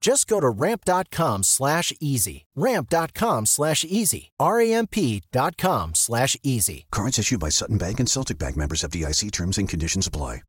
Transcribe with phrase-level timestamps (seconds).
[0.00, 2.46] Just go to ramp.com slash easy.
[2.54, 4.30] Ramp.com slash easy.
[4.38, 6.86] R-A-M-P.com slash easy.
[6.90, 10.42] Cards issued by Sutton Bank and Celtic Bank members of DIC terms and conditions apply.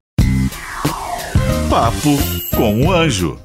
[1.69, 2.17] Papo
[2.55, 3.39] com o Anjo.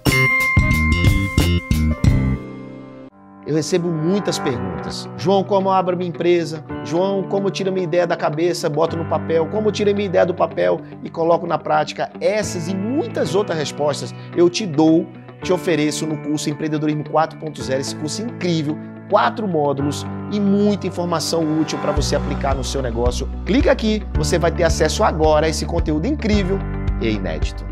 [3.47, 5.07] Eu recebo muitas perguntas.
[5.19, 6.65] João, como eu abro minha empresa?
[6.83, 9.47] João, como eu tiro minha ideia da cabeça, boto no papel?
[9.51, 12.11] Como eu tiro minha ideia do papel e coloco na prática?
[12.23, 15.07] Essas e muitas outras respostas eu te dou,
[15.45, 18.79] te ofereço no curso Empreendedorismo 4.0, esse curso incrível,
[19.11, 23.29] quatro módulos e muita informação útil para você aplicar no seu negócio.
[23.45, 26.59] Clica aqui, você vai ter acesso agora a esse conteúdo incrível
[26.99, 27.63] e inédito.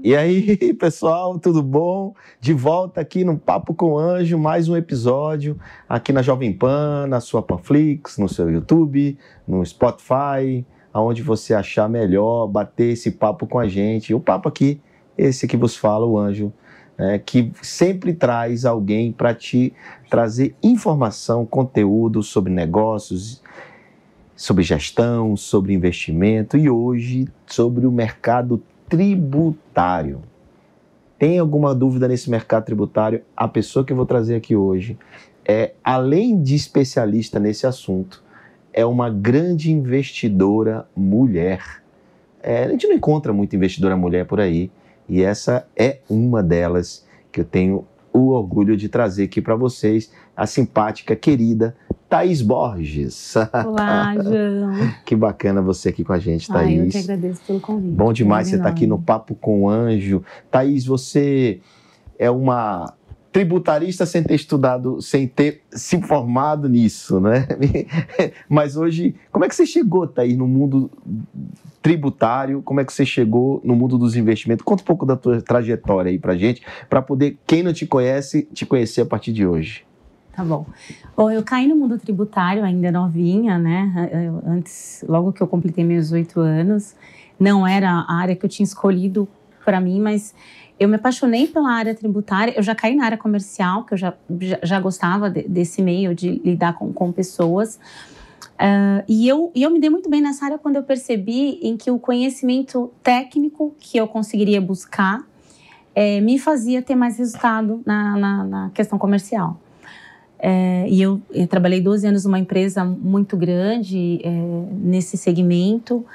[0.00, 2.14] E aí, pessoal, tudo bom?
[2.40, 7.18] De volta aqui no Papo com Anjo, mais um episódio aqui na Jovem Pan, na
[7.18, 13.58] sua Panflix, no seu YouTube, no Spotify, aonde você achar melhor bater esse papo com
[13.58, 14.14] a gente.
[14.14, 14.80] O papo aqui,
[15.20, 16.52] esse que vos fala, o Anjo,
[16.96, 19.72] né, que sempre traz alguém para te
[20.08, 23.42] trazer informação, conteúdo sobre negócios,
[24.34, 30.22] sobre gestão, sobre investimento e hoje sobre o mercado tributário.
[31.18, 33.22] Tem alguma dúvida nesse mercado tributário?
[33.36, 34.96] A pessoa que eu vou trazer aqui hoje
[35.46, 38.22] é, além de especialista nesse assunto,
[38.72, 41.82] é uma grande investidora mulher.
[42.42, 44.70] É, a gente não encontra muita investidora mulher por aí
[45.10, 50.12] e essa é uma delas que eu tenho o orgulho de trazer aqui para vocês,
[50.36, 51.76] a simpática, querida
[52.08, 53.34] Thaís Borges.
[53.66, 54.72] Olá, João.
[55.04, 56.80] que bacana você aqui com a gente, Thaís.
[56.80, 57.92] Ai, eu que agradeço pelo convite.
[57.92, 60.22] Bom demais você estar tá aqui no Papo com o Anjo.
[60.48, 61.60] Thaís, você
[62.16, 62.94] é uma
[63.32, 67.46] tributarista sem ter estudado, sem ter se formado nisso, né?
[68.48, 70.90] Mas hoje, como é que você chegou, Thaís, no mundo
[71.80, 72.60] tributário?
[72.62, 74.64] Como é que você chegou no mundo dos investimentos?
[74.64, 78.48] Conta um pouco da tua trajetória aí pra gente, para poder, quem não te conhece,
[78.52, 79.84] te conhecer a partir de hoje.
[80.32, 80.66] Tá bom.
[81.16, 84.10] Bom, eu caí no mundo tributário ainda novinha, né?
[84.12, 86.94] Eu, antes, logo que eu completei meus oito anos,
[87.38, 89.28] não era a área que eu tinha escolhido
[89.64, 90.34] para mim, mas
[90.80, 92.54] eu me apaixonei pela área tributária.
[92.56, 94.14] Eu já caí na área comercial, que eu já,
[94.62, 97.78] já, gostava de, desse meio de lidar com, com pessoas.
[98.54, 101.76] Uh, e, eu, e eu me dei muito bem nessa área quando eu percebi em
[101.76, 105.22] que o conhecimento técnico que eu conseguiria buscar
[105.94, 109.60] é, me fazia ter mais resultado na, na, na questão comercial.
[110.38, 114.30] É, e eu, eu, trabalhei 12 anos numa empresa muito grande é,
[114.72, 116.06] nesse segmento.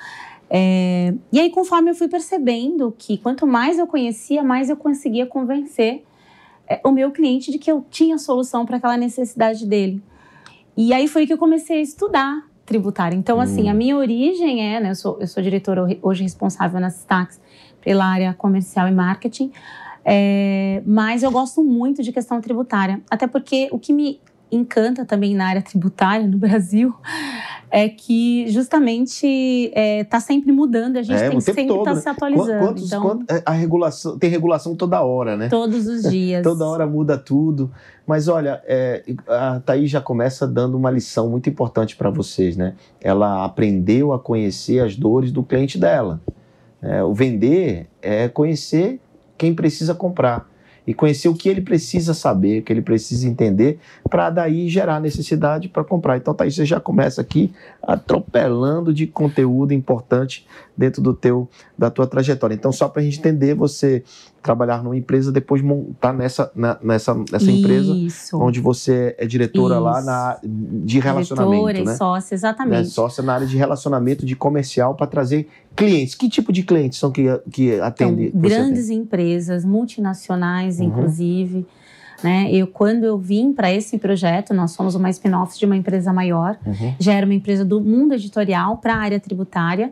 [0.50, 5.26] É, e aí, conforme eu fui percebendo que quanto mais eu conhecia, mais eu conseguia
[5.26, 6.04] convencer
[6.68, 10.02] é, o meu cliente de que eu tinha solução para aquela necessidade dele.
[10.78, 13.18] E aí foi que eu comecei a estudar tributário.
[13.18, 13.72] Então, assim, hum.
[13.72, 17.40] a minha origem é, né, eu sou, eu sou diretora hoje responsável na Stax
[17.82, 19.52] pela área comercial e marketing,
[20.04, 24.20] é, mas eu gosto muito de questão tributária, até porque o que me
[24.56, 26.94] encanta também na área tributária no Brasil
[27.72, 31.84] é que justamente está é, tá sempre mudando, a gente é, tem que sempre estar
[31.84, 32.00] tá né?
[32.00, 32.66] se atualizando.
[32.66, 35.50] Quantos, então, quantos, é, a regulação, tem regulação toda hora, né?
[35.50, 36.42] Todos os dias.
[36.42, 37.70] toda hora muda tudo.
[38.08, 42.76] Mas olha, é, a Thaís já começa dando uma lição muito importante para vocês, né?
[43.02, 46.22] Ela aprendeu a conhecer as dores do cliente dela.
[46.82, 49.02] É, o vender é conhecer
[49.38, 50.48] quem precisa comprar
[50.88, 53.80] e conhecer o que ele precisa saber, o que ele precisa entender,
[54.10, 56.18] para daí gerar necessidade para comprar.
[56.18, 60.46] Então, Thaís, você já começa aqui atropelando de conteúdo importante
[60.78, 62.54] dentro do teu, da tua trajetória.
[62.54, 64.04] Então, só para a gente entender, você
[64.42, 67.94] trabalhar numa empresa, depois montar nessa, na, nessa, nessa empresa,
[68.34, 69.84] onde você é diretora Isso.
[69.84, 71.66] lá na, de relacionamento.
[71.66, 71.94] Diretora né?
[71.94, 72.78] e sócia, exatamente.
[72.78, 72.84] Né?
[72.86, 76.14] Sócia na área de relacionamento, de comercial, para trazer clientes.
[76.14, 78.28] Que tipo de clientes são que, que atende?
[78.28, 79.02] Então, grandes atende?
[79.02, 80.86] empresas, multinacionais, uhum.
[80.86, 81.66] inclusive.
[82.24, 82.50] Né?
[82.52, 86.58] Eu, quando eu vim para esse projeto, nós somos uma spin-off de uma empresa maior,
[86.66, 86.96] uhum.
[87.00, 89.92] já era uma empresa do mundo editorial para a área tributária.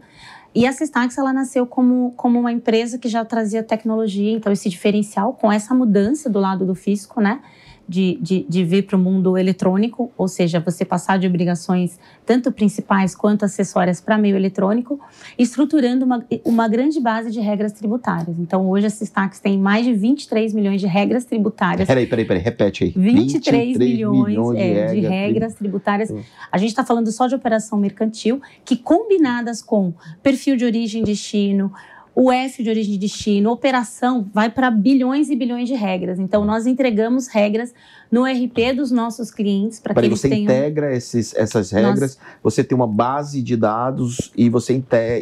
[0.55, 4.69] E a Sistax, ela nasceu como, como uma empresa que já trazia tecnologia, então esse
[4.69, 7.41] diferencial com essa mudança do lado do fisco, né?
[7.87, 12.51] De, de, de vir para o mundo eletrônico, ou seja, você passar de obrigações tanto
[12.51, 14.99] principais quanto acessórias para meio eletrônico,
[15.37, 18.37] estruturando uma, uma grande base de regras tributárias.
[18.39, 21.87] Então, hoje a Sistax tem mais de 23 milhões de regras tributárias.
[21.87, 22.93] Peraí, peraí, peraí, repete aí.
[22.95, 26.13] 23, 23 milhões, milhões de, é, de regras tributárias.
[26.51, 31.05] A gente está falando só de operação mercantil, que combinadas com perfil de origem e
[31.05, 31.71] destino,
[32.15, 36.19] o F de origem e destino, operação, vai para bilhões e bilhões de regras.
[36.19, 37.73] Então, nós entregamos regras
[38.13, 40.43] no RP dos nossos clientes para que eles você tenham...
[40.43, 42.19] integra esses, essas regras, Nós...
[42.43, 44.71] você tem uma base de dados e você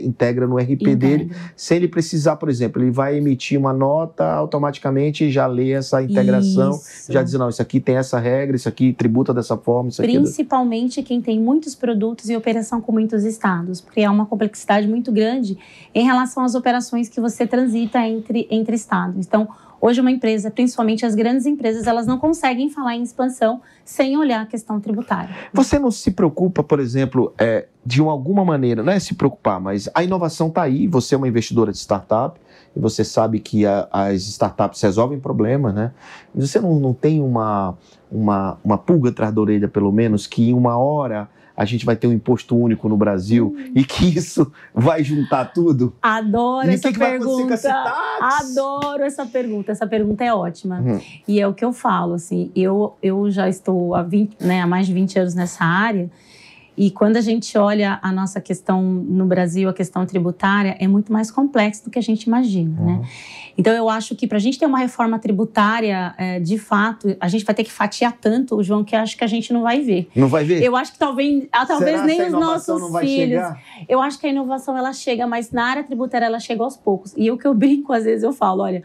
[0.03, 0.95] integra no RP integra.
[0.97, 5.71] dele, sem ele precisar, por exemplo, ele vai emitir uma nota automaticamente e já lê
[5.71, 7.13] essa integração, isso.
[7.13, 10.99] já diz, não, isso aqui tem essa regra, isso aqui tributa dessa forma, isso Principalmente
[10.99, 11.07] aqui...
[11.07, 15.57] quem tem muitos produtos e operação com muitos estados, porque há uma complexidade muito grande
[15.95, 19.25] em relação às operações que você transita entre, entre estados.
[19.25, 19.47] Então,
[19.81, 24.41] Hoje, uma empresa, principalmente as grandes empresas, elas não conseguem falar em expansão sem olhar
[24.41, 25.35] a questão tributária.
[25.51, 29.89] Você não se preocupa, por exemplo, é, de alguma maneira, não é se preocupar, mas
[29.95, 32.39] a inovação está aí, você é uma investidora de startup,
[32.75, 35.91] e você sabe que a, as startups resolvem problemas, né?
[36.35, 37.75] Você não, não tem uma,
[38.11, 41.27] uma, uma pulga atrás da orelha, pelo menos, que em uma hora
[41.61, 43.71] a gente vai ter um imposto único no Brasil hum.
[43.75, 45.93] e que isso vai juntar tudo?
[46.01, 47.55] Adoro e essa que pergunta.
[47.55, 49.71] Que Adoro essa pergunta.
[49.71, 50.79] Essa pergunta é ótima.
[50.79, 50.99] Uhum.
[51.27, 54.65] E é o que eu falo, assim, eu, eu já estou há, 20, né, há
[54.65, 56.09] mais de 20 anos nessa área
[56.81, 61.13] e quando a gente olha a nossa questão no Brasil, a questão tributária, é muito
[61.13, 62.93] mais complexo do que a gente imagina, né?
[62.93, 63.01] uhum.
[63.01, 63.09] né?
[63.55, 67.27] Então, eu acho que para a gente ter uma reforma tributária, é, de fato, a
[67.27, 70.09] gente vai ter que fatiar tanto, João, que acho que a gente não vai ver.
[70.15, 70.63] Não vai ver?
[70.63, 73.41] Eu acho que talvez, ah, talvez nem os nossos filhos.
[73.41, 73.61] Chegar?
[73.87, 77.13] Eu acho que a inovação ela chega, mas na área tributária ela chega aos poucos.
[77.15, 78.83] E o que eu brinco, às vezes, eu falo, olha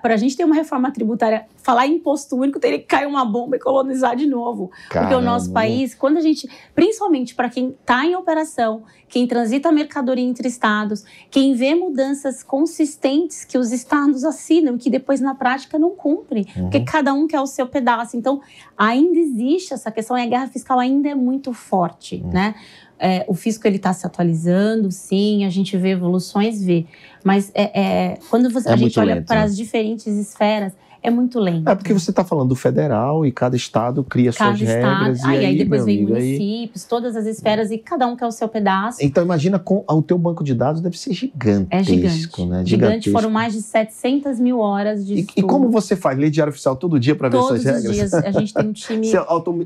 [0.00, 3.24] para a gente ter uma reforma tributária, falar em imposto único, teria que cair uma
[3.24, 4.70] bomba e colonizar de novo.
[4.88, 5.10] Caramba.
[5.10, 9.70] Porque o nosso país, quando a gente, principalmente para quem está em operação, quem transita
[9.70, 15.78] mercadoria entre estados, quem vê mudanças consistentes que os estados assinam, que depois na prática
[15.78, 16.62] não cumprem, uhum.
[16.62, 18.16] porque cada um quer o seu pedaço.
[18.16, 18.40] Então,
[18.76, 22.30] ainda existe essa questão e a guerra fiscal ainda é muito forte, uhum.
[22.32, 22.54] né?
[22.98, 26.86] É, o fisco ele está se atualizando, sim, a gente vê evoluções, vê.
[27.24, 29.42] Mas é, é quando você, é a gente olha para né?
[29.42, 30.72] as diferentes esferas,
[31.06, 31.68] é muito lento.
[31.68, 35.24] É porque você está falando do federal e cada estado cria cada suas estado, regras.
[35.24, 36.88] Aí, e aí, depois vem amigo, municípios, aí...
[36.88, 38.98] todas as esferas e cada um quer o seu pedaço.
[39.00, 42.10] Então imagina com o teu banco de dados deve ser gigantesco, é gigante.
[42.10, 42.64] né?
[42.64, 42.70] Gigante.
[42.70, 43.12] Gigantesco.
[43.12, 45.38] Foram mais de 700 mil horas de e, estudo.
[45.38, 46.18] E como você faz?
[46.18, 47.82] Lê diário oficial todo dia para ver suas regras?
[47.84, 48.14] Todos os dias.
[48.14, 49.06] A gente tem um time...
[49.06, 49.16] você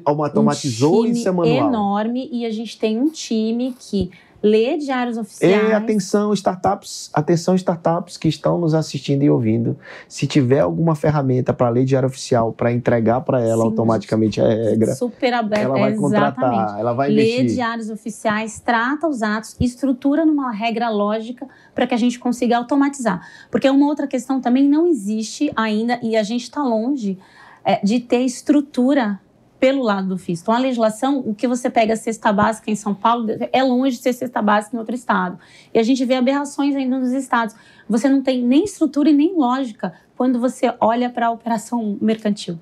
[0.04, 1.69] automatizou um time e isso é manual?
[1.69, 4.10] enorme e a gente tem um time que
[4.42, 5.69] Lê diários oficiais.
[5.69, 9.76] E atenção, startups, atenção, startups que estão nos assistindo e ouvindo.
[10.08, 14.48] Se tiver alguma ferramenta para ler diário oficial, para entregar para ela Sim, automaticamente a
[14.48, 16.81] regra, super aberta, ela vai contratar, exatamente.
[16.81, 17.38] ela vai investir.
[17.38, 22.56] Lê diários oficiais, trata os atos, estrutura numa regra lógica para que a gente consiga
[22.56, 23.20] automatizar.
[23.50, 27.19] Porque uma outra questão também não existe ainda e a gente está longe
[27.64, 29.20] é, de ter estrutura
[29.60, 30.40] pelo lado do FIS.
[30.40, 34.02] Então, a legislação, o que você pega cesta básica em São Paulo, é longe de
[34.02, 35.38] ser cesta básica em outro estado.
[35.72, 37.54] E a gente vê aberrações ainda nos estados.
[37.87, 42.58] Você não tem nem estrutura e nem lógica quando você olha para a operação mercantil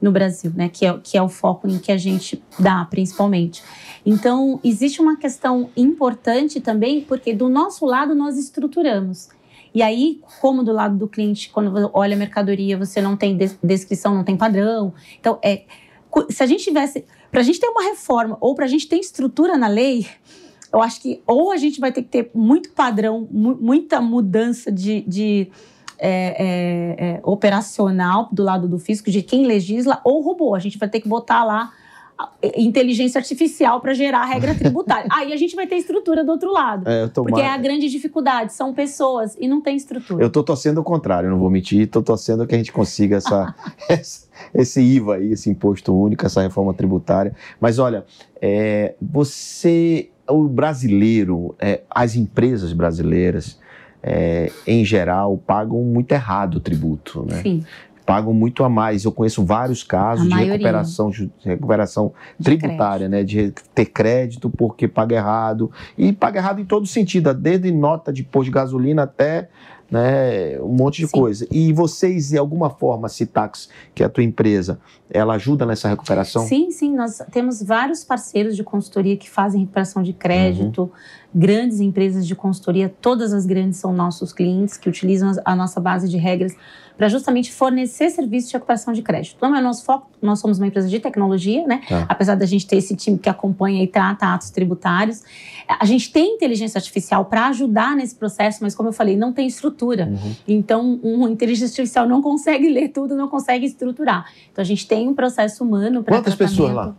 [0.00, 0.68] no Brasil, né?
[0.68, 3.62] Que é, que é o foco em que a gente dá, principalmente.
[4.04, 9.28] Então, existe uma questão importante também, porque do nosso lado nós estruturamos.
[9.74, 14.14] E aí, como do lado do cliente, quando olha a mercadoria, você não tem descrição,
[14.14, 14.92] não tem padrão.
[15.18, 15.62] Então, é,
[16.28, 17.04] se a gente tivesse.
[17.30, 20.06] Para a gente ter uma reforma ou para a gente ter estrutura na lei,
[20.72, 24.70] eu acho que ou a gente vai ter que ter muito padrão, mu muita mudança
[24.70, 25.02] de.
[25.02, 25.50] de
[26.04, 30.52] é, é, é, operacional do lado do fisco, de quem legisla, ou robô.
[30.52, 31.72] A gente vai ter que botar lá
[32.56, 35.08] inteligência artificial para gerar a regra tributária.
[35.10, 36.88] Aí a gente vai ter estrutura do outro lado.
[36.88, 40.22] É, porque é a grande dificuldade, são pessoas e não tem estrutura.
[40.22, 43.54] Eu estou torcendo o contrário, não vou mentir, estou torcendo que a gente consiga essa,
[44.54, 47.34] esse IVA aí, esse imposto único, essa reforma tributária.
[47.60, 48.04] Mas olha,
[48.40, 53.58] é, você, o brasileiro, é, as empresas brasileiras,
[54.02, 57.40] é, em geral, pagam muito errado o tributo, né?
[57.42, 57.64] Sim
[58.04, 59.04] pagam muito a mais.
[59.04, 61.10] Eu conheço vários casos de recuperação,
[61.44, 63.10] recuperação de tributária, crédito.
[63.10, 63.24] né?
[63.24, 65.70] De ter crédito porque paga errado.
[65.96, 69.48] E paga errado em todo sentido, desde nota de pôr de gasolina até
[69.92, 70.58] né?
[70.62, 71.20] Um monte de Sim.
[71.20, 71.46] coisa.
[71.50, 74.80] E vocês, de alguma forma, a Citax, que é a tua empresa,
[75.10, 76.46] ela ajuda nessa recuperação?
[76.46, 80.90] Sim, sim, nós temos vários parceiros de consultoria que fazem recuperação de crédito,
[81.34, 86.08] grandes empresas de consultoria, todas as grandes são nossos clientes que utilizam a nossa base
[86.08, 86.54] de regras
[86.96, 89.38] para justamente fornecer serviços de recuperação de crédito.
[89.40, 91.80] Não é nosso foco, nós somos uma empresa de tecnologia, né?
[91.88, 92.06] Tá.
[92.08, 95.22] Apesar da gente ter esse time que acompanha e trata atos tributários,
[95.66, 99.46] a gente tem inteligência artificial para ajudar nesse processo, mas como eu falei, não tem
[99.46, 100.06] estrutura.
[100.06, 100.34] Uhum.
[100.46, 104.26] Então, uma inteligência artificial não consegue ler tudo, não consegue estruturar.
[104.52, 106.94] Então, a gente tem um processo humano para Quantas pessoas lá?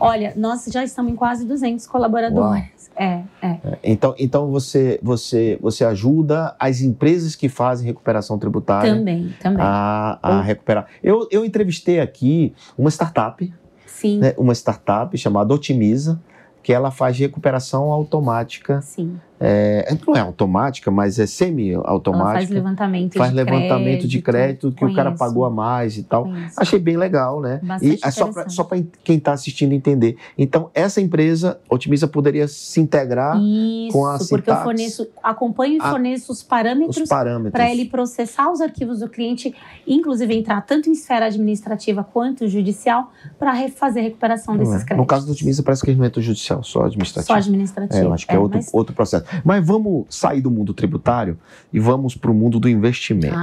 [0.00, 2.90] Olha, nós já estamos em quase 200 colaboradores.
[2.96, 3.58] É, é.
[3.84, 9.62] Então, então você, você, você ajuda as empresas que fazem recuperação tributária Também, também.
[9.62, 10.86] a, a recuperar.
[11.02, 13.52] Eu, eu entrevistei aqui uma startup,
[13.86, 16.18] sim, né, uma startup chamada Otimiza,
[16.62, 18.80] que ela faz recuperação automática.
[18.80, 19.20] sim.
[19.38, 22.54] É, não é automática, mas é Ela faz semi-automática.
[22.54, 26.24] levantamento Faz de levantamento de crédito que o cara Conheço, pagou a mais e tal.
[26.24, 26.54] conheço.
[26.58, 27.60] Achei bem legal, né?
[27.62, 30.16] Bastante e é só para só pra quem está assistindo entender.
[30.38, 35.80] Então, essa empresa, Otimiza, poderia se integrar Isso, com a porque eu forneço, acompanho e
[35.80, 37.52] a- forneço os os parâmetros parâmetros.
[37.52, 39.54] para ele processar os arquivos do cliente,
[39.86, 44.84] inclusive entrar tanto em esfera administrativa quanto judicial, para fazer a recuperação Não desses é.
[44.84, 44.96] créditos.
[44.98, 47.26] No caso do Otimiza, parece que não entra judicial, só administrativo.
[47.26, 48.00] Só administrativo.
[48.02, 49.25] É, eu acho que é, outro, mas- outro processo.
[49.44, 51.38] Mas vamos sair do mundo tributário
[51.72, 53.36] e vamos para o mundo do investimento.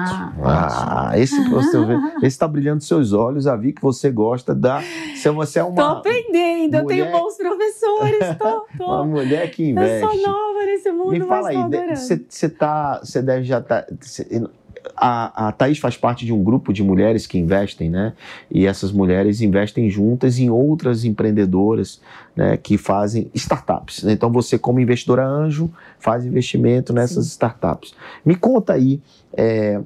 [0.43, 1.77] Ah, esse você
[2.17, 4.81] esse está brilhando seus olhos, já vi que você gosta da.
[5.15, 8.85] Se você é uma, aprendendo, eu tenho mulher- bons professores, tô, tô.
[8.85, 9.99] uma mulher que Eu investe.
[10.07, 11.55] sou nova nesse mundo, Me fala aí,
[11.95, 14.27] você você tá, você deve já tá, cê-
[14.95, 18.13] a, a Thaís faz parte de um grupo de mulheres que investem, né?
[18.49, 22.01] E essas mulheres investem juntas em outras empreendedoras,
[22.35, 22.57] né?
[22.57, 24.03] Que fazem startups.
[24.03, 27.93] Então você, como investidora anjo, faz investimento nessas startups.
[28.25, 29.01] Me conta aí,
[29.35, 29.81] é,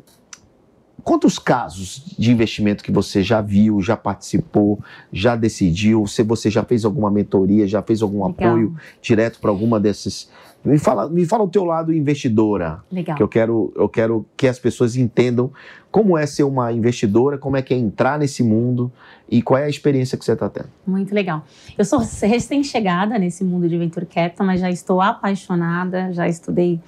[1.07, 4.77] quantos casos de investimento que você já viu, já participou,
[5.09, 6.05] já decidiu?
[6.05, 8.49] Se você já fez alguma mentoria, já fez algum Legal.
[8.49, 10.29] apoio direto para alguma desses.
[10.65, 13.15] Me fala, me fala o teu lado investidora, Legal.
[13.15, 15.49] que eu quero, eu quero que as pessoas entendam
[15.89, 18.91] como é ser uma investidora, como é que é entrar nesse mundo
[19.29, 20.67] e qual é a experiência que você está tendo.
[20.85, 21.45] Muito legal.
[21.77, 26.81] Eu sou recém-chegada nesse mundo de Venture Capital, mas já estou apaixonada, já estudei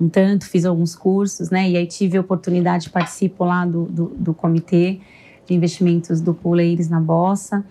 [0.00, 1.68] um tanto, fiz alguns cursos, né?
[1.70, 5.00] E aí tive a oportunidade, participo lá do, do, do comitê
[5.46, 7.64] de investimentos do Ladies na Bossa.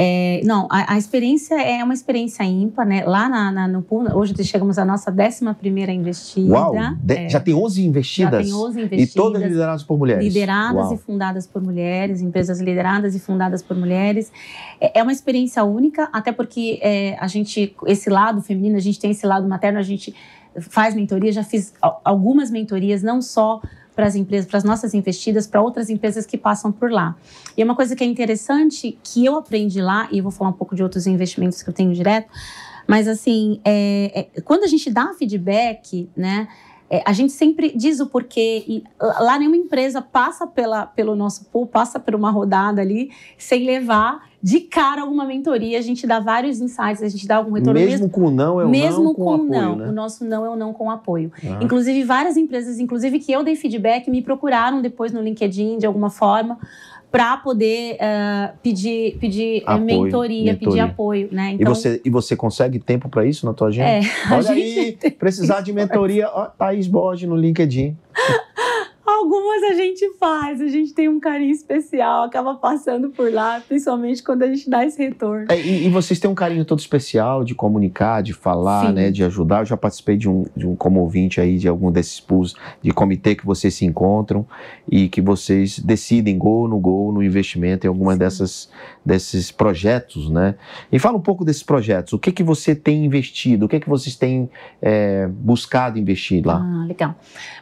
[0.00, 3.04] É, não, a, a experiência é uma experiência ímpar, né?
[3.04, 6.52] Lá na, na- no Pool, hoje chegamos à nossa 11 primeira investida.
[6.52, 6.72] Uau!
[7.02, 8.44] de- É, já tem 11 já investidas?
[8.46, 9.14] tem 11 e investidas.
[9.14, 10.22] todas lideradas por mulheres.
[10.22, 10.94] Lideradas Uau.
[10.94, 14.30] e fundadas por mulheres, empresas lideradas e fundadas por mulheres.
[14.80, 19.00] É é uma experiência única, até porque é, a gente, esse lado feminino, a gente
[19.00, 20.14] tem esse lado materno, a gente
[20.60, 23.60] faz mentoria, já fiz al- algumas mentorias, não só
[23.94, 27.16] para as empresas, para as nossas investidas, para outras empresas que passam por lá.
[27.56, 30.50] E é uma coisa que é interessante, que eu aprendi lá, e eu vou falar
[30.50, 32.28] um pouco de outros investimentos que eu tenho direto,
[32.86, 36.46] mas assim, é, é, quando a gente dá feedback, né,
[36.88, 38.64] é, a gente sempre diz o porquê.
[38.66, 43.64] E lá nenhuma empresa passa pela, pelo nosso pool, passa por uma rodada ali, sem
[43.64, 45.78] levar de cara alguma mentoria.
[45.78, 47.78] A gente dá vários insights, a gente dá algum retorno.
[47.78, 49.76] Mesmo com não, é o mesmo não com, com apoio, não.
[49.76, 49.88] né?
[49.88, 51.32] O nosso não é o não com apoio.
[51.44, 51.58] Ah.
[51.62, 56.10] Inclusive, várias empresas, inclusive que eu dei feedback, me procuraram depois no LinkedIn, de alguma
[56.10, 56.58] forma,
[57.10, 60.84] para poder ah, pedir, pedir eh, Apoio, mentoria, pedir mentoria.
[60.84, 61.28] apoio.
[61.32, 61.56] Né?
[61.58, 63.88] E, você, e você consegue tempo para isso na tua agenda?
[63.88, 67.96] É, Olha gente aí, precisar de mentoria, ó, Thaís Borges no LinkedIn.
[69.58, 74.22] Algumas a gente faz, a gente tem um carinho especial, acaba passando por lá, principalmente
[74.22, 75.46] quando a gente dá esse retorno.
[75.48, 78.92] É, e, e vocês têm um carinho todo especial de comunicar, de falar, Sim.
[78.92, 79.60] né, de ajudar.
[79.60, 82.92] Eu já participei de um, de um como ouvinte aí de algum desses pools de
[82.92, 84.46] comitê que vocês se encontram
[84.88, 88.18] e que vocês decidem gol no gol no investimento em alguma Sim.
[88.18, 88.70] dessas
[89.08, 90.54] desses projetos, né?
[90.92, 92.12] E fala um pouco desses projetos.
[92.12, 93.64] O que que você tem investido?
[93.64, 94.50] O que que vocês têm
[94.82, 96.60] é, buscado investir lá?
[96.60, 97.14] Ah, legal.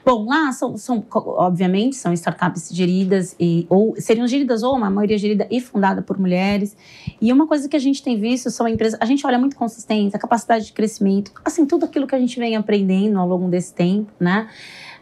[0.04, 5.16] Bom, lá são, são, obviamente, são startups geridas e ou seriam geridas ou uma maioria
[5.16, 6.76] gerida e fundada por mulheres.
[7.20, 10.18] E uma coisa que a gente tem visto são empresas, a gente olha muito consistência,
[10.18, 14.10] capacidade de crescimento, assim tudo aquilo que a gente vem aprendendo ao longo desse tempo,
[14.18, 14.48] né?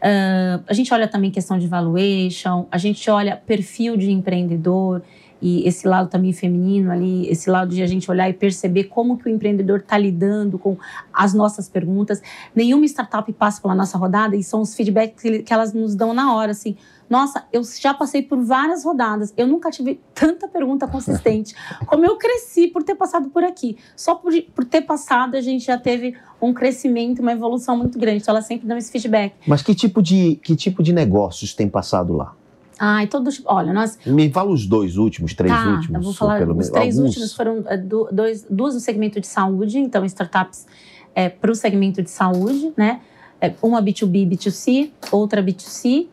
[0.01, 5.01] Ah, a gente olha também questão de valuation, a gente olha perfil de empreendedor.
[5.41, 9.17] E esse lado também feminino ali, esse lado de a gente olhar e perceber como
[9.17, 10.77] que o empreendedor está lidando com
[11.13, 12.21] as nossas perguntas.
[12.55, 16.33] Nenhuma startup passa pela nossa rodada e são os feedbacks que, elas nos dão na
[16.33, 16.75] hora, assim.
[17.09, 19.33] Nossa, eu já passei por várias rodadas.
[19.37, 21.53] Eu nunca tive tanta pergunta consistente.
[21.85, 23.77] Como eu cresci por ter passado por aqui.
[23.95, 28.23] Só por, por ter passado, a gente já teve um crescimento, uma evolução muito grande.
[28.23, 29.35] Então, ela sempre dá esse feedback.
[29.45, 32.33] Mas que tipo de, que tipo de negócios tem passado lá?
[32.79, 33.41] Ai, todos.
[33.45, 33.97] Olha, nós.
[34.05, 35.95] Me fala os dois últimos, três tá, últimos.
[35.95, 36.39] Eu vou falar.
[36.39, 37.09] Pelo os três alguns...
[37.09, 40.65] últimos foram é, dois, duas no segmento de saúde, então startups
[41.13, 42.99] é, para o segmento de saúde, né?
[43.39, 46.07] É, uma B2B, B2C, outra B2C.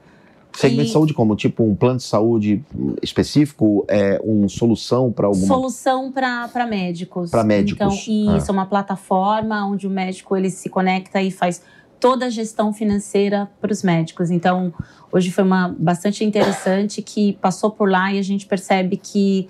[0.55, 0.87] Segmento e...
[0.87, 1.35] de saúde como?
[1.35, 2.63] Tipo um plano de saúde
[3.03, 3.85] específico?
[3.89, 5.47] É uma solução para alguma...
[5.47, 7.31] Solução para médicos.
[7.31, 8.07] Para médicos.
[8.07, 8.49] Então, isso, ah.
[8.49, 11.63] é uma plataforma onde o médico ele se conecta e faz
[12.03, 14.29] toda a gestão financeira para os médicos.
[14.29, 14.75] Então,
[15.13, 19.49] hoje foi uma bastante interessante que passou por lá e a gente percebe que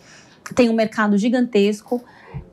[0.54, 2.04] tem um mercado gigantesco.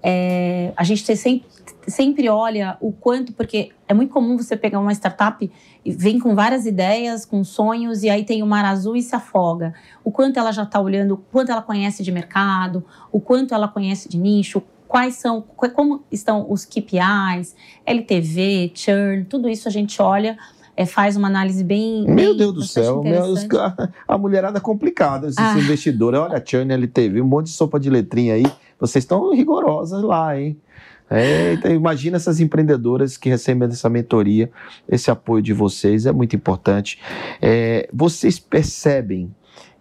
[0.01, 1.45] É, a gente sempre,
[1.85, 5.51] sempre olha o quanto, porque é muito comum você pegar uma startup
[5.83, 9.13] e vem com várias ideias, com sonhos, e aí tem o mar azul e se
[9.13, 9.73] afoga.
[10.01, 13.67] O quanto ela já está olhando, o quanto ela conhece de mercado, o quanto ela
[13.67, 17.55] conhece de nicho, quais são, como estão os KPIs,
[17.85, 20.35] LTV, churn, tudo isso a gente olha,
[20.75, 22.05] é, faz uma análise bem.
[22.07, 23.45] Meu bem, Deus do céu, meus,
[24.07, 25.57] a mulherada é complicada, esses ah.
[25.59, 26.19] investidores.
[26.19, 28.45] Olha, churn, LTV, um monte de sopa de letrinha aí.
[28.79, 30.59] Vocês estão rigorosas lá, hein?
[31.07, 34.51] É, então imagina essas empreendedoras que recebem essa mentoria,
[34.87, 36.99] esse apoio de vocês é muito importante.
[37.41, 39.33] É, vocês percebem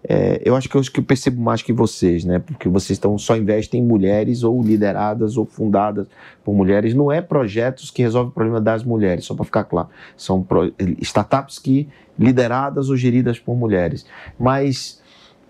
[0.05, 2.39] é, eu acho que eu, acho que eu percebo mais que vocês, né?
[2.39, 6.07] Porque vocês estão só investem em mulheres ou lideradas ou fundadas
[6.45, 6.95] por mulheres.
[6.95, 9.89] Não é projetos que resolvem o problema das mulheres, só para ficar claro.
[10.17, 11.89] São pro, startups que
[12.19, 14.07] lideradas ou geridas por mulheres.
[14.39, 15.01] Mas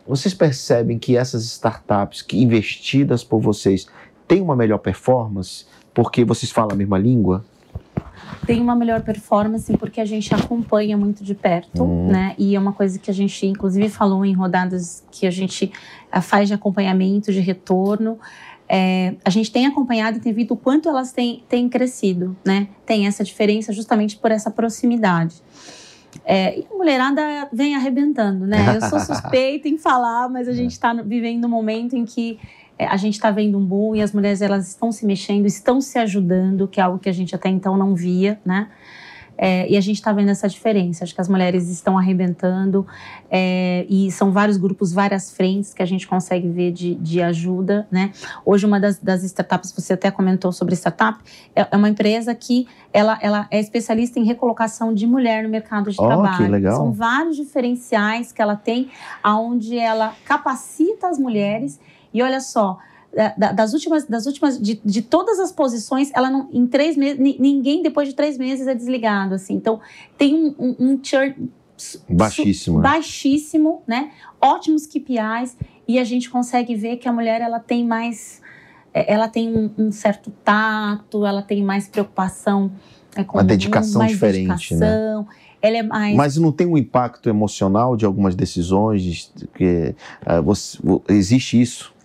[0.06, 3.86] vocês percebem que essas startups que investidas por vocês
[4.26, 7.44] têm uma melhor performance porque vocês falam a mesma língua?
[8.46, 12.08] Tem uma melhor performance porque a gente acompanha muito de perto, uhum.
[12.08, 12.34] né?
[12.38, 15.72] E é uma coisa que a gente, inclusive, falou em rodadas que a gente
[16.10, 18.18] eh, faz de acompanhamento, de retorno.
[18.68, 22.68] É, a gente tem acompanhado e tem visto o quanto elas têm, têm crescido, né?
[22.84, 25.37] Tem essa diferença justamente por essa proximidade.
[26.25, 28.76] É, e a mulherada vem arrebentando, né?
[28.76, 32.67] Eu sou suspeita em falar, mas a gente está vivendo um momento em que é,
[32.87, 35.99] a gente está vendo um boom e as mulheres elas estão se mexendo, estão se
[35.99, 38.68] ajudando, que é algo que a gente até então não via, né?
[39.40, 41.04] É, e a gente está vendo essa diferença.
[41.04, 42.85] Acho que as mulheres estão arrebentando
[43.30, 47.87] é, e são vários grupos, várias frentes que a gente consegue ver de, de ajuda.
[47.88, 48.11] Né?
[48.44, 51.20] Hoje, uma das, das, startups, você até comentou sobre startup,
[51.55, 55.88] é, é, uma empresa que ela, ela é especialista em recolocação de mulher no mercado
[55.88, 56.37] de oh, trabalho.
[56.37, 56.76] Que legal.
[56.76, 58.90] São vários diferenciais que ela tem,
[59.22, 61.79] aonde ela capacita as mulheres
[62.12, 62.79] e olha só,
[63.37, 67.83] das últimas, das últimas de, de todas as posições, ela não, em três meses, ninguém
[67.83, 69.55] depois de três meses é desligado, assim.
[69.55, 69.81] Então,
[70.16, 71.51] tem um, um, um churn
[72.09, 74.11] baixíssimo, baixíssimo, né?
[74.40, 78.42] Ótimos KPIs e a gente consegue ver que a mulher ela tem mais,
[78.92, 82.71] é, ela tem um, um certo tato, ela tem mais preocupação
[83.16, 84.81] é, com uma dedicação mais diferente, né?
[84.81, 85.29] dedicação, né?
[85.62, 86.16] ela é mais.
[86.16, 89.33] Mas não tem um impacto emocional de algumas decisões?
[89.55, 89.94] Que,
[90.27, 91.97] uh, você, existe isso?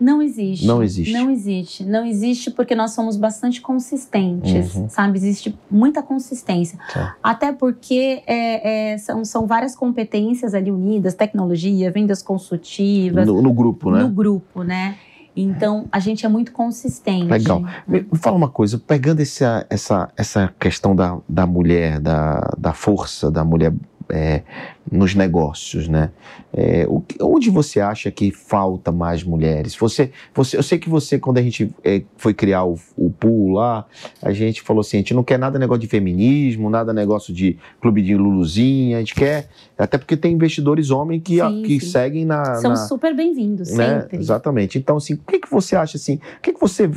[0.00, 0.66] Não existe.
[0.66, 1.12] Não existe.
[1.12, 1.84] Não existe.
[1.84, 4.88] Não existe porque nós somos bastante consistentes, uhum.
[4.88, 5.18] sabe?
[5.18, 6.78] Existe muita consistência.
[6.92, 7.16] Tá.
[7.22, 13.26] Até porque é, é, são, são várias competências ali unidas, tecnologia, vendas consultivas.
[13.26, 14.02] No, no grupo, né?
[14.02, 14.96] No grupo, né?
[15.34, 17.26] Então, a gente é muito consistente.
[17.26, 17.62] Legal.
[17.86, 23.30] Me fala uma coisa, pegando essa, essa, essa questão da, da mulher, da, da força
[23.30, 23.72] da mulher
[24.10, 24.42] é,
[24.90, 26.10] nos negócios, né?
[26.52, 29.76] É, o, onde você acha que falta mais mulheres?
[29.76, 33.52] Você, você, eu sei que você, quando a gente é, foi criar o, o pool
[33.52, 33.86] lá,
[34.22, 37.58] a gente falou assim, a gente não quer nada negócio de feminismo, nada negócio de
[37.80, 41.90] clube de Luluzinha, a gente quer, até porque tem investidores homens que, sim, que sim.
[41.90, 42.56] seguem na...
[42.56, 44.00] São na, super bem-vindos, né?
[44.00, 44.18] sempre.
[44.18, 44.78] Exatamente.
[44.78, 46.88] Então, assim, o que, que você acha, assim, o que, que você...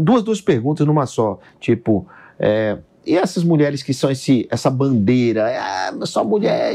[0.00, 2.06] Duas, duas perguntas numa só, tipo...
[2.38, 6.74] É, e essas mulheres que são esse, essa bandeira, ah, só mulher,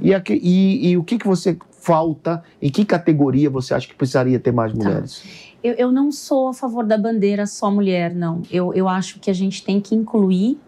[0.00, 3.94] e, aqui, e, e, o que, que você falta, em que categoria você acha que
[3.94, 4.78] precisaria ter mais tá.
[4.78, 5.20] mulheres?
[5.20, 5.28] Tá.
[5.62, 8.42] Eu, eu não sou a favor da bandeira só mulher, não.
[8.50, 10.58] Eu, eu acho que a gente tem que incluir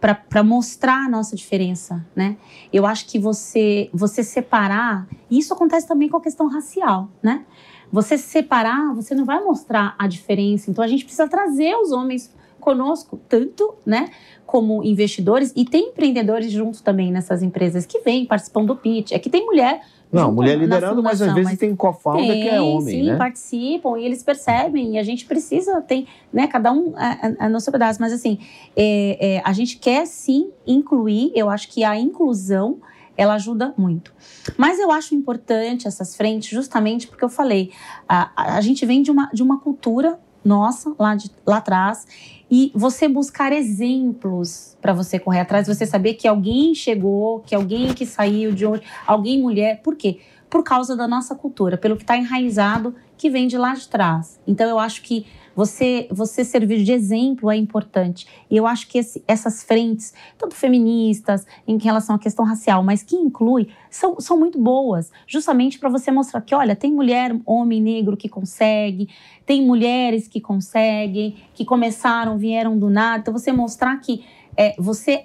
[0.00, 2.36] para mostrar a nossa diferença, né?
[2.72, 7.44] Eu acho que você você separar, e isso acontece também com a questão racial, né?
[7.90, 10.70] Você separar, você não vai mostrar a diferença.
[10.70, 12.32] Então a gente precisa trazer os homens
[12.66, 14.10] conosco, tanto, né,
[14.44, 19.12] como investidores, e tem empreendedores juntos também nessas empresas que vêm, participam do pitch.
[19.12, 22.48] É que tem mulher Não, junto mulher liderando, mas às vezes mas tem co-founder que
[22.48, 23.16] é homem, sim, né?
[23.16, 27.48] participam e eles percebem e a gente precisa, tem, né, cada um a, a, a
[27.48, 28.38] no seu pedaço, mas assim,
[28.76, 32.78] é, é, a gente quer sim incluir, eu acho que a inclusão,
[33.16, 34.12] ela ajuda muito.
[34.58, 37.70] Mas eu acho importante essas frentes justamente porque eu falei,
[38.08, 42.06] a, a gente vem de uma, de uma cultura nossa, lá, de, lá atrás,
[42.50, 47.92] e você buscar exemplos para você correr atrás, você saber que alguém chegou, que alguém
[47.92, 50.20] que saiu de onde, alguém mulher, por quê?
[50.48, 54.38] Por causa da nossa cultura, pelo que está enraizado, que vem de lá de trás.
[54.46, 58.26] Então eu acho que você, você servir de exemplo é importante.
[58.50, 63.02] E eu acho que esse, essas frentes, tanto feministas, em relação à questão racial, mas
[63.02, 67.80] que inclui, são, são muito boas, justamente para você mostrar que, olha, tem mulher, homem
[67.80, 69.08] negro que consegue,
[69.46, 73.20] tem mulheres que conseguem, que começaram, vieram do nada.
[73.22, 74.22] Então, você mostrar que
[74.56, 75.24] é, você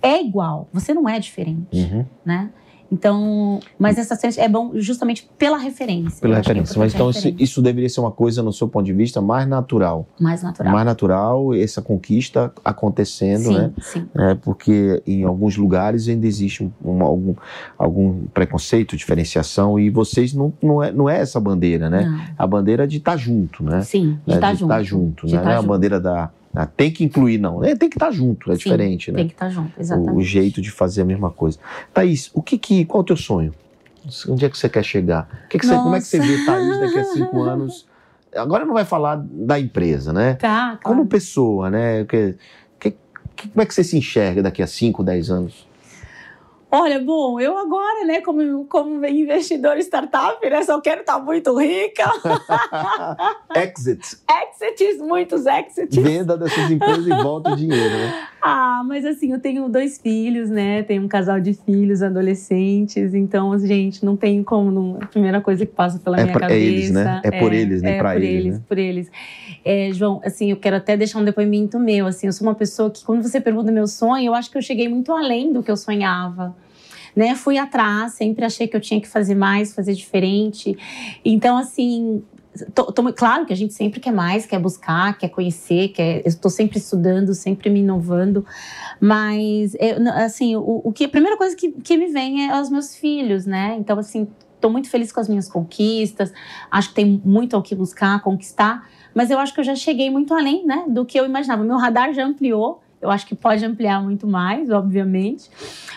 [0.00, 2.04] é igual, você não é diferente, Uhum.
[2.24, 2.50] né?
[2.90, 6.20] Então, mas essa é bom justamente pela referência.
[6.20, 6.78] Pela é referência.
[6.78, 7.42] Mas então referência.
[7.42, 10.06] isso deveria ser uma coisa, no seu ponto de vista, mais natural.
[10.20, 10.72] mais natural.
[10.72, 13.72] Mais natural, essa conquista acontecendo, sim, né?
[13.80, 14.06] sim.
[14.16, 17.34] É, porque em alguns lugares ainda existe um- um- algum,
[17.78, 22.02] algum preconceito, diferenciação, e vocês não, não, é, não é essa bandeira, né?
[22.04, 22.20] Não.
[22.38, 23.82] A bandeira de estar junto, né?
[23.82, 24.70] Sim, de estar de junto.
[24.72, 25.38] estar junto, De né?
[25.40, 25.68] tá Não é a junto.
[25.68, 26.30] bandeira da.
[26.56, 27.62] Ah, tem que incluir, não.
[27.62, 29.18] É, tem que estar junto, é Sim, diferente, né?
[29.18, 30.16] Tem que estar junto, O, exatamente.
[30.16, 31.58] o jeito de fazer a mesma coisa.
[31.92, 33.54] Thaís, o que que, qual é o teu sonho?
[34.28, 35.28] Onde é que você quer chegar?
[35.44, 37.86] O que que você, como é que você vê Thaís daqui a cinco anos?
[38.34, 40.34] Agora não vai falar da empresa, né?
[40.34, 41.08] Tá, Como claro.
[41.08, 42.04] pessoa, né?
[42.04, 42.34] Que,
[43.52, 45.65] como é que você se enxerga daqui a 5, 10 anos?
[46.70, 52.04] Olha, bom, eu agora, né, como, como investidor startup, né, só quero estar muito rica.
[53.54, 54.18] Exit.
[54.28, 55.96] Exits, muitos exits.
[55.96, 58.12] Venda dessas empresas e volta o dinheiro, né?
[58.48, 60.84] Ah, mas assim, eu tenho dois filhos, né?
[60.84, 64.70] Tenho um casal de filhos adolescentes, então, gente, não tem como.
[64.70, 66.54] Não, a primeira coisa que passa pela É minha cabeça.
[66.60, 67.20] eles, né?
[67.24, 68.58] É por eles, nem é pra por eles, eles.
[68.58, 68.64] né?
[68.68, 69.10] Por eles.
[69.64, 72.06] É, João, assim, eu quero até deixar um depoimento meu.
[72.06, 74.62] Assim, eu sou uma pessoa que, quando você pergunta meu sonho, eu acho que eu
[74.62, 76.54] cheguei muito além do que eu sonhava.
[77.16, 80.76] Né, fui atrás, sempre achei que eu tinha que fazer mais, fazer diferente.
[81.24, 82.22] Então, assim,
[82.74, 86.50] tô, tô- claro que a gente sempre quer mais, quer buscar, quer conhecer, quer, estou
[86.50, 88.44] sempre estudando, sempre me inovando,
[89.00, 92.68] mas, eu, assim, o, o que, a primeira coisa que, que me vem é os
[92.68, 93.76] meus filhos, né?
[93.78, 96.32] Então, assim, estou muito feliz com as minhas conquistas,
[96.70, 100.10] acho que tem muito ao que buscar, conquistar, mas eu acho que eu já cheguei
[100.10, 101.64] muito além, né, do que eu imaginava.
[101.64, 105.50] Meu radar já ampliou, eu acho que pode ampliar muito mais, obviamente,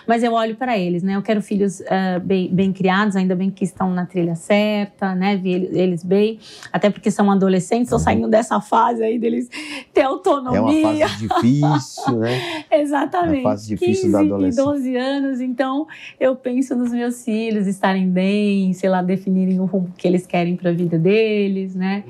[0.08, 1.16] mas eu olho para eles, né?
[1.16, 5.38] Eu quero filhos ah, bem, bem criados, ainda bem que estão na trilha certa, né?
[5.38, 6.40] Vi ele- eles bem,
[6.74, 9.48] até porque são adolescentes, estão saindo dessa fase aí deles
[9.94, 11.08] ter É uma autonomia.
[11.08, 12.42] fase difícil, né?
[12.72, 13.38] Exatamente.
[13.38, 14.62] É a fase difícil 15 da adolescência.
[14.62, 15.88] e 12 anos, então
[16.20, 20.56] eu penso nos meus filhos estarem bem, sei lá, definirem o rumo que eles querem
[20.56, 22.04] para a vida deles, né?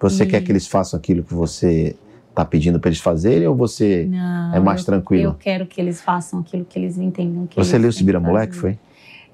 [0.00, 1.96] Você E- quer que eles façam aquilo que você
[2.36, 5.30] está pedindo para eles fazerem ou você Não, é mais eu, tranquilo?
[5.30, 8.26] Eu quero que eles façam aquilo que eles entendam que Você eles leu Sibira que
[8.26, 8.78] Moleque, foi?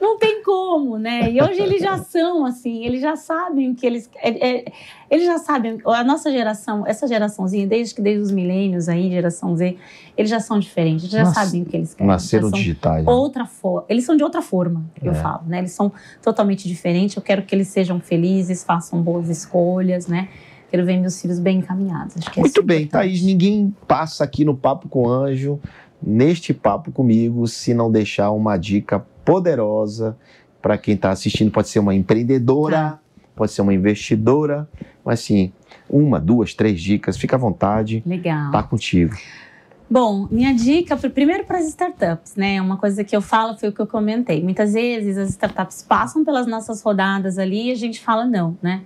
[0.00, 1.30] Não tem como, né?
[1.30, 4.10] E hoje eles já são assim, eles já sabem o que eles.
[4.16, 4.64] é- é-
[5.10, 9.56] eles já sabem, a nossa geração, essa geraçãozinha, desde que desde os milênios aí, geração
[9.56, 9.76] Z,
[10.16, 12.08] eles já são diferentes, eles já Nas- sabem o que eles querem.
[12.12, 13.04] Nasceram digitais.
[13.04, 13.10] né?
[13.12, 13.84] outra forma.
[13.88, 15.14] Eles são de outra forma, eu É.
[15.14, 15.58] falo, né?
[15.58, 15.90] Eles são
[16.22, 17.16] totalmente diferentes.
[17.16, 20.28] Eu quero que eles sejam felizes, façam boas escolhas, né?
[20.74, 22.16] Quero ver meus filhos bem encaminhados.
[22.18, 23.02] Acho que Muito isso é bem, importante.
[23.10, 25.60] Thaís, ninguém passa aqui no Papo com Anjo,
[26.02, 30.16] neste papo comigo, se não deixar uma dica poderosa
[30.60, 31.52] para quem está assistindo.
[31.52, 32.98] Pode ser uma empreendedora, Tá.
[33.36, 34.68] pode ser uma investidora,
[35.04, 35.52] mas sim,
[35.88, 38.50] uma, duas, três dicas, fica à vontade, Legal.
[38.50, 39.14] tá contigo.
[39.88, 42.60] Bom, minha dica, primeiro para as startups, né?
[42.60, 44.42] Uma coisa que eu falo foi o que eu comentei.
[44.42, 48.82] Muitas vezes as startups passam pelas nossas rodadas ali e a gente fala não, né?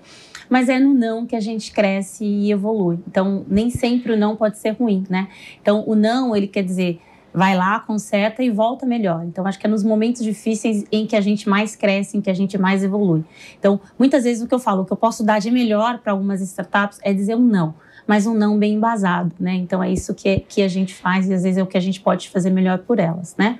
[0.49, 2.99] Mas é no não que a gente cresce e evolui.
[3.07, 5.29] Então, nem sempre o não pode ser ruim, né?
[5.61, 7.01] Então, o não, ele quer dizer,
[7.33, 9.25] vai lá, conserta e volta melhor.
[9.25, 12.31] Então, acho que é nos momentos difíceis em que a gente mais cresce, em que
[12.31, 13.25] a gente mais evolui.
[13.59, 16.13] Então, muitas vezes o que eu falo, o que eu posso dar de melhor para
[16.13, 17.75] algumas startups é dizer um não
[18.09, 19.53] mas um não bem embasado, né?
[19.53, 21.81] Então é isso que, que a gente faz e às vezes é o que a
[21.81, 23.59] gente pode fazer melhor por elas, né?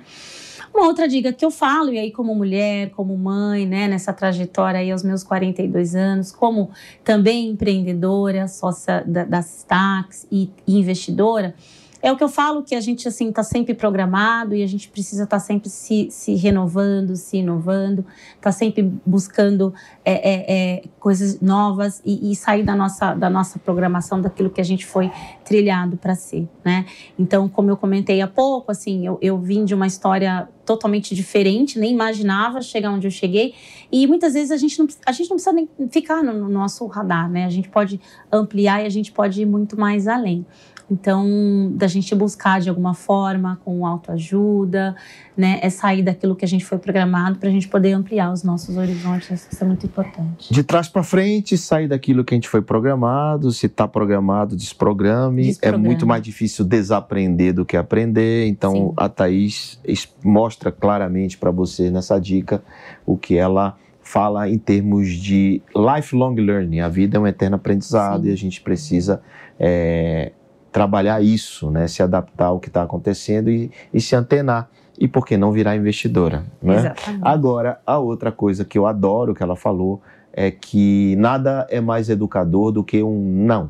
[0.73, 4.79] Uma outra dica que eu falo, e aí como mulher, como mãe, né, nessa trajetória
[4.79, 6.69] aí aos meus 42 anos, como
[7.03, 11.55] também empreendedora, sócia da, da Stax e, investidora,
[12.01, 14.87] é o que eu falo que a gente assim está sempre programado e a gente
[14.87, 18.05] precisa estar sempre se, se renovando, se inovando,
[18.39, 19.73] tá sempre buscando
[20.05, 20.45] é, é,
[20.77, 24.85] é, coisas novas e, e sair da nossa, da nossa programação, daquilo que a gente
[24.85, 25.11] foi
[25.49, 26.85] trilhado para ser, né?
[27.17, 31.79] Então, como eu comentei há pouco, assim, eu, eu vim de uma história totalmente diferente,
[31.79, 33.55] nem imaginava chegar onde eu cheguei.
[33.91, 36.85] E muitas vezes a gente não, a gente não precisa nem ficar no, no nosso
[36.85, 37.45] radar, né?
[37.45, 37.99] A gente pode
[38.31, 40.45] ampliar e a gente pode ir muito mais além.
[40.91, 44.95] Então, da gente buscar de alguma forma, com autoajuda,
[45.37, 48.43] né, é sair daquilo que a gente foi programado para a gente poder ampliar os
[48.43, 49.47] nossos horizontes.
[49.51, 50.51] Isso é muito importante.
[50.51, 53.51] De trás para frente, sair daquilo que a gente foi programado.
[53.51, 55.38] Se está programado, desprograme.
[55.47, 55.85] Desprograme.
[55.85, 58.47] É muito mais difícil desaprender do que aprender.
[58.47, 58.93] Então, Sim.
[58.97, 59.79] a Thaís
[60.23, 62.63] mostra claramente para você nessa dica
[63.05, 66.79] o que ela fala em termos de lifelong learning.
[66.79, 68.29] A vida é um eterno aprendizado Sim.
[68.29, 69.21] e a gente precisa
[69.59, 70.31] é,
[70.71, 71.87] trabalhar isso, né?
[71.87, 74.69] se adaptar ao que está acontecendo e, e, se antenar.
[74.97, 76.43] E por que não virar investidora?
[76.61, 76.77] Né?
[76.77, 77.21] Exatamente.
[77.23, 80.01] Agora, a outra coisa que eu adoro que ela falou
[80.33, 83.69] é que nada é mais educador do que um não.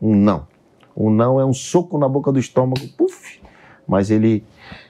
[0.00, 0.46] Um não.
[0.96, 3.40] Um não é um soco na boca do estômago, puf,
[3.86, 4.44] mas ele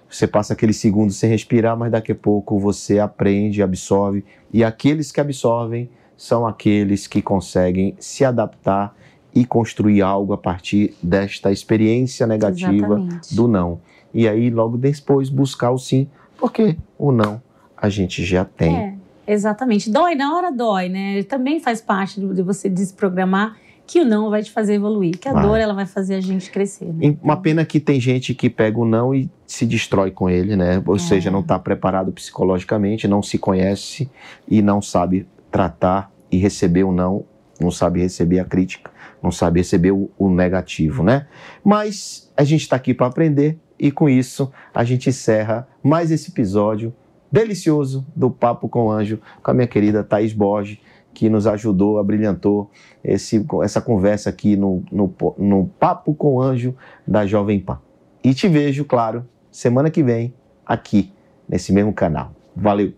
[0.08, 5.12] você passa aquele segundo sem respirar, mas daqui a pouco você aprende, absorve, e aqueles
[5.12, 8.96] que absorvem são aqueles que conseguem se adaptar
[9.34, 13.36] e construir algo a partir desta experiência negativa Exatamente.
[13.36, 13.80] do não.
[14.14, 17.42] E aí, logo depois, buscar o sim, porque o não
[17.80, 18.76] a gente já tem.
[18.76, 18.94] É,
[19.26, 19.90] exatamente.
[19.90, 21.22] Dói, na hora dói, né?
[21.22, 23.56] Também faz parte de você desprogramar
[23.88, 25.42] que o não vai te fazer evoluir, que a vai.
[25.42, 26.92] dor ela vai fazer a gente crescer.
[26.92, 27.16] Né?
[27.22, 30.82] Uma pena que tem gente que pega o não e se destrói com ele, né?
[30.86, 30.98] Ou é.
[30.98, 34.08] seja, não está preparado psicologicamente, não se conhece
[34.46, 37.24] e não sabe tratar e receber o não,
[37.58, 38.90] não sabe receber a crítica
[39.22, 41.26] não sabe receber o, o negativo, né?
[41.64, 46.30] Mas a gente está aqui para aprender e com isso a gente encerra mais esse
[46.30, 46.94] episódio
[47.30, 50.78] delicioso do Papo com Anjo com a minha querida Thaís Borges,
[51.18, 52.70] que nos ajudou, abrilhantou
[53.02, 57.80] esse, essa conversa aqui no, no, no Papo com Anjo da Jovem Pan.
[58.22, 60.32] E te vejo, claro, semana que vem
[60.64, 61.12] aqui
[61.48, 62.30] nesse mesmo canal.
[62.54, 62.92] Valeu!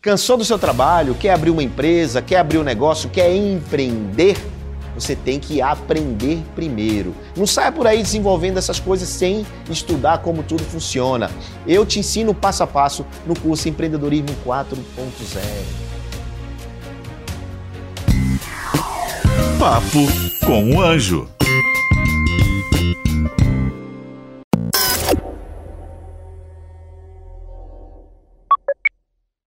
[0.00, 1.16] Cansou do seu trabalho?
[1.16, 2.22] Quer abrir uma empresa?
[2.22, 3.10] Quer abrir um negócio?
[3.10, 4.36] Quer empreender?
[4.94, 7.12] Você tem que aprender primeiro.
[7.36, 11.28] Não saia por aí desenvolvendo essas coisas sem estudar como tudo funciona.
[11.66, 15.87] Eu te ensino passo a passo no curso Empreendedorismo 4.0.
[19.58, 20.06] Papo
[20.44, 21.37] com o Anjo.